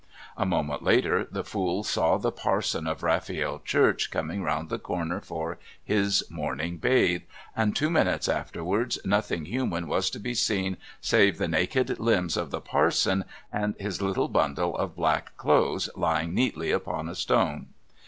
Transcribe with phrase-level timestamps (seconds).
[0.35, 5.21] A moment later the fool saw the parson of Rafiel Church coming round the corner
[5.21, 7.21] for his morning bathe,
[7.55, 12.49] and two minutes afterwards nothing human was to be seen save the naked limbs of
[12.49, 17.67] the parson and his little bundle of black clothes lying neatly upon a stone.